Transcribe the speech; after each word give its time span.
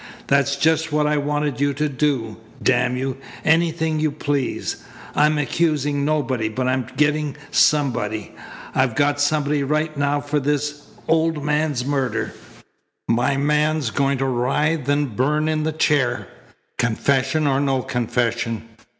"That's 0.25 0.55
just 0.55 0.91
what 0.91 1.05
I 1.05 1.17
want 1.17 1.59
you 1.59 1.75
to 1.75 1.87
do, 1.87 2.37
damn 2.63 2.97
you 2.97 3.17
anything 3.45 3.99
you 3.99 4.09
please. 4.09 4.77
I'm 5.13 5.37
accusing 5.37 6.03
nobody, 6.03 6.49
but 6.49 6.67
I'm 6.67 6.87
getting 6.97 7.35
somebody. 7.51 8.31
I've 8.73 8.95
got 8.95 9.21
somebody 9.21 9.61
right 9.61 9.95
now 9.95 10.19
for 10.19 10.39
this 10.39 10.87
old 11.07 11.43
man's 11.43 11.85
murder. 11.85 12.33
My 13.07 13.37
man's 13.37 13.91
going 13.91 14.17
to 14.17 14.25
writhe 14.25 14.89
and 14.89 15.15
burn 15.15 15.47
in 15.47 15.61
the 15.61 15.71
chair, 15.71 16.27
confession 16.79 17.45
or 17.45 17.59
no 17.59 17.83
confession. 17.83 18.67